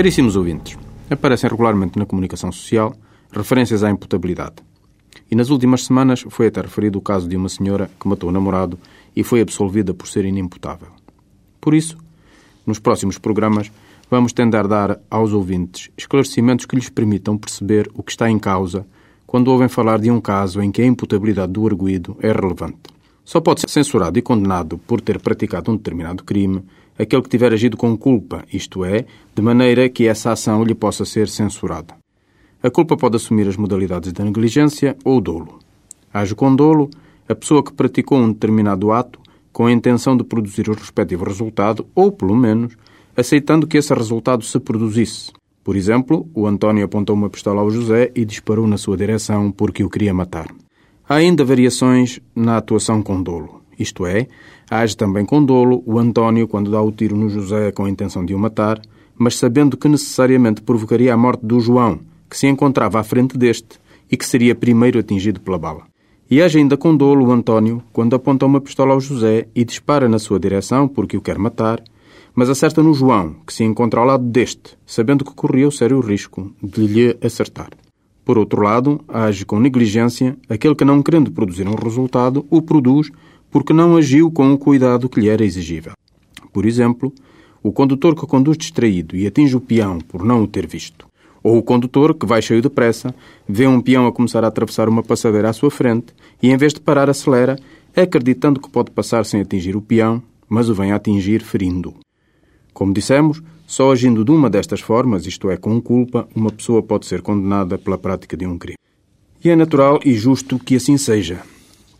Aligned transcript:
Caríssimos 0.00 0.34
ouvintes, 0.34 0.78
aparecem 1.10 1.50
regularmente 1.50 1.98
na 1.98 2.06
comunicação 2.06 2.50
social 2.50 2.94
referências 3.30 3.84
à 3.84 3.90
imputabilidade. 3.90 4.54
E 5.30 5.36
nas 5.36 5.50
últimas 5.50 5.84
semanas 5.84 6.24
foi 6.30 6.46
até 6.46 6.62
referido 6.62 6.98
o 6.98 7.02
caso 7.02 7.28
de 7.28 7.36
uma 7.36 7.50
senhora 7.50 7.90
que 8.00 8.08
matou 8.08 8.30
o 8.30 8.32
namorado 8.32 8.78
e 9.14 9.22
foi 9.22 9.42
absolvida 9.42 9.92
por 9.92 10.08
ser 10.08 10.24
inimputável. 10.24 10.88
Por 11.60 11.74
isso, 11.74 11.98
nos 12.64 12.78
próximos 12.78 13.18
programas, 13.18 13.70
vamos 14.10 14.32
tentar 14.32 14.66
dar 14.66 14.98
aos 15.10 15.34
ouvintes 15.34 15.90
esclarecimentos 15.98 16.64
que 16.64 16.76
lhes 16.76 16.88
permitam 16.88 17.36
perceber 17.36 17.90
o 17.92 18.02
que 18.02 18.12
está 18.12 18.30
em 18.30 18.38
causa 18.38 18.86
quando 19.26 19.48
ouvem 19.48 19.68
falar 19.68 19.98
de 19.98 20.10
um 20.10 20.18
caso 20.18 20.62
em 20.62 20.72
que 20.72 20.80
a 20.80 20.86
imputabilidade 20.86 21.52
do 21.52 21.66
arguído 21.66 22.16
é 22.22 22.32
relevante. 22.32 22.88
Só 23.22 23.38
pode 23.38 23.60
ser 23.60 23.68
censurado 23.68 24.18
e 24.18 24.22
condenado 24.22 24.78
por 24.78 25.02
ter 25.02 25.20
praticado 25.20 25.70
um 25.70 25.76
determinado 25.76 26.24
crime 26.24 26.64
aquele 27.02 27.22
que 27.22 27.28
tiver 27.28 27.52
agido 27.52 27.76
com 27.76 27.96
culpa, 27.96 28.44
isto 28.52 28.84
é, 28.84 29.06
de 29.34 29.42
maneira 29.42 29.88
que 29.88 30.06
essa 30.06 30.32
ação 30.32 30.62
lhe 30.62 30.74
possa 30.74 31.04
ser 31.04 31.28
censurada. 31.28 31.94
A 32.62 32.70
culpa 32.70 32.96
pode 32.96 33.16
assumir 33.16 33.48
as 33.48 33.56
modalidades 33.56 34.12
da 34.12 34.24
negligência 34.24 34.96
ou 35.04 35.20
dolo. 35.20 35.58
Age 36.12 36.34
com 36.34 36.54
dolo 36.54 36.90
a 37.28 37.34
pessoa 37.34 37.62
que 37.64 37.72
praticou 37.72 38.18
um 38.18 38.32
determinado 38.32 38.92
ato 38.92 39.18
com 39.52 39.66
a 39.66 39.72
intenção 39.72 40.16
de 40.16 40.24
produzir 40.24 40.68
o 40.68 40.74
respectivo 40.74 41.24
resultado 41.24 41.86
ou, 41.94 42.12
pelo 42.12 42.36
menos, 42.36 42.76
aceitando 43.16 43.66
que 43.66 43.78
esse 43.78 43.94
resultado 43.94 44.44
se 44.44 44.60
produzisse. 44.60 45.32
Por 45.64 45.76
exemplo, 45.76 46.28
o 46.34 46.46
António 46.46 46.84
apontou 46.84 47.14
uma 47.14 47.30
pistola 47.30 47.60
ao 47.60 47.70
José 47.70 48.10
e 48.14 48.24
disparou 48.24 48.66
na 48.66 48.76
sua 48.76 48.96
direção 48.96 49.50
porque 49.50 49.84
o 49.84 49.90
queria 49.90 50.12
matar. 50.12 50.48
Há 51.08 51.14
ainda 51.14 51.44
variações 51.44 52.20
na 52.34 52.56
atuação 52.56 53.02
com 53.02 53.22
dolo. 53.22 53.59
Isto 53.80 54.04
é, 54.04 54.26
age 54.70 54.94
também 54.94 55.24
com 55.24 55.42
dolo 55.42 55.82
o 55.86 55.98
António 55.98 56.46
quando 56.46 56.70
dá 56.70 56.82
o 56.82 56.92
tiro 56.92 57.16
no 57.16 57.30
José 57.30 57.72
com 57.72 57.86
a 57.86 57.90
intenção 57.90 58.22
de 58.22 58.34
o 58.34 58.38
matar, 58.38 58.78
mas 59.18 59.36
sabendo 59.36 59.74
que 59.74 59.88
necessariamente 59.88 60.60
provocaria 60.60 61.14
a 61.14 61.16
morte 61.16 61.46
do 61.46 61.58
João, 61.58 61.98
que 62.28 62.36
se 62.36 62.46
encontrava 62.46 63.00
à 63.00 63.02
frente 63.02 63.38
deste 63.38 63.80
e 64.10 64.18
que 64.18 64.26
seria 64.26 64.54
primeiro 64.54 64.98
atingido 64.98 65.40
pela 65.40 65.58
bala. 65.58 65.84
E 66.30 66.42
age 66.42 66.58
ainda 66.58 66.76
com 66.76 66.94
dolo 66.94 67.26
o 67.26 67.32
António 67.32 67.82
quando 67.90 68.14
aponta 68.14 68.44
uma 68.44 68.60
pistola 68.60 68.92
ao 68.92 69.00
José 69.00 69.48
e 69.54 69.64
dispara 69.64 70.08
na 70.08 70.18
sua 70.18 70.38
direção 70.38 70.86
porque 70.86 71.16
o 71.16 71.22
quer 71.22 71.38
matar, 71.38 71.82
mas 72.34 72.50
acerta 72.50 72.82
no 72.82 72.92
João, 72.92 73.34
que 73.46 73.52
se 73.52 73.64
encontra 73.64 73.98
ao 73.98 74.06
lado 74.06 74.24
deste, 74.24 74.76
sabendo 74.84 75.24
que 75.24 75.34
corria 75.34 75.66
o 75.66 75.72
sério 75.72 76.00
risco 76.00 76.52
de 76.62 76.86
lhe 76.86 77.16
acertar. 77.22 77.70
Por 78.24 78.38
outro 78.38 78.62
lado, 78.62 79.00
age 79.08 79.44
com 79.44 79.58
negligência 79.58 80.36
aquele 80.48 80.74
que, 80.74 80.84
não 80.84 81.02
querendo 81.02 81.32
produzir 81.32 81.66
um 81.66 81.74
resultado, 81.74 82.46
o 82.48 82.62
produz 82.62 83.10
porque 83.50 83.72
não 83.72 83.96
agiu 83.96 84.30
com 84.30 84.52
o 84.52 84.58
cuidado 84.58 85.08
que 85.08 85.20
lhe 85.20 85.28
era 85.28 85.44
exigível. 85.44 85.92
Por 86.52 86.66
exemplo, 86.66 87.12
o 87.62 87.72
condutor 87.72 88.14
que 88.14 88.26
conduz 88.26 88.56
distraído 88.56 89.16
e 89.16 89.26
atinge 89.26 89.56
o 89.56 89.60
peão 89.60 89.98
por 89.98 90.24
não 90.24 90.42
o 90.42 90.46
ter 90.46 90.66
visto. 90.66 91.06
Ou 91.42 91.58
o 91.58 91.62
condutor 91.62 92.14
que 92.14 92.26
vai 92.26 92.42
cheio 92.42 92.60
de 92.60 92.68
pressa, 92.68 93.14
vê 93.48 93.66
um 93.66 93.80
peão 93.80 94.06
a 94.06 94.12
começar 94.12 94.44
a 94.44 94.48
atravessar 94.48 94.88
uma 94.88 95.02
passadeira 95.02 95.48
à 95.48 95.52
sua 95.52 95.70
frente 95.70 96.12
e, 96.42 96.50
em 96.50 96.56
vez 96.56 96.74
de 96.74 96.80
parar, 96.80 97.08
acelera, 97.08 97.56
acreditando 97.96 98.60
que 98.60 98.70
pode 98.70 98.90
passar 98.90 99.24
sem 99.24 99.40
atingir 99.40 99.74
o 99.74 99.80
peão, 99.80 100.22
mas 100.48 100.68
o 100.68 100.74
vem 100.74 100.92
a 100.92 100.96
atingir 100.96 101.42
ferindo-o. 101.42 101.94
Como 102.74 102.92
dissemos, 102.92 103.42
só 103.66 103.92
agindo 103.92 104.24
de 104.24 104.30
uma 104.30 104.50
destas 104.50 104.80
formas, 104.80 105.26
isto 105.26 105.50
é, 105.50 105.56
com 105.56 105.80
culpa, 105.80 106.28
uma 106.34 106.50
pessoa 106.50 106.82
pode 106.82 107.06
ser 107.06 107.22
condenada 107.22 107.78
pela 107.78 107.96
prática 107.96 108.36
de 108.36 108.46
um 108.46 108.58
crime. 108.58 108.78
E 109.42 109.48
é 109.48 109.56
natural 109.56 110.00
e 110.04 110.12
justo 110.14 110.58
que 110.58 110.76
assim 110.76 110.98
seja. 110.98 111.40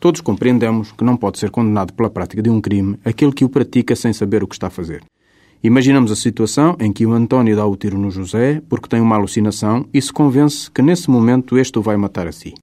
Todos 0.00 0.22
compreendemos 0.22 0.92
que 0.92 1.04
não 1.04 1.14
pode 1.14 1.38
ser 1.38 1.50
condenado 1.50 1.92
pela 1.92 2.08
prática 2.08 2.40
de 2.42 2.48
um 2.48 2.58
crime 2.58 2.98
aquele 3.04 3.32
que 3.32 3.44
o 3.44 3.50
pratica 3.50 3.94
sem 3.94 4.14
saber 4.14 4.42
o 4.42 4.48
que 4.48 4.54
está 4.54 4.68
a 4.68 4.70
fazer. 4.70 5.04
Imaginamos 5.62 6.10
a 6.10 6.16
situação 6.16 6.74
em 6.80 6.90
que 6.90 7.04
o 7.04 7.12
António 7.12 7.54
dá 7.54 7.66
o 7.66 7.76
tiro 7.76 7.98
no 7.98 8.10
José 8.10 8.62
porque 8.66 8.88
tem 8.88 8.98
uma 8.98 9.16
alucinação 9.16 9.86
e 9.92 10.00
se 10.00 10.10
convence 10.10 10.70
que 10.70 10.80
nesse 10.80 11.10
momento 11.10 11.58
este 11.58 11.78
o 11.78 11.82
vai 11.82 11.98
matar 11.98 12.26
a 12.26 12.32
si. 12.32 12.54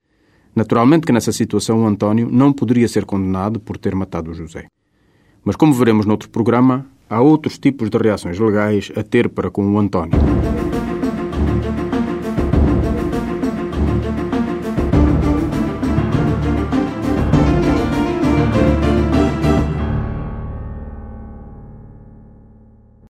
Naturalmente 0.55 1.05
que 1.05 1.13
nessa 1.13 1.31
situação 1.31 1.83
o 1.83 1.85
António 1.85 2.27
não 2.31 2.51
poderia 2.51 2.87
ser 2.87 3.05
condenado 3.05 3.59
por 3.59 3.77
ter 3.77 3.93
matado 3.93 4.31
o 4.31 4.33
José. 4.33 4.65
Mas 5.45 5.55
como 5.55 5.75
veremos 5.75 6.07
noutro 6.07 6.29
programa, 6.29 6.87
há 7.07 7.21
outros 7.21 7.59
tipos 7.59 7.91
de 7.91 7.97
reações 7.99 8.39
legais 8.39 8.91
a 8.95 9.03
ter 9.03 9.29
para 9.29 9.51
com 9.51 9.63
o 9.63 9.77
António. 9.77 10.17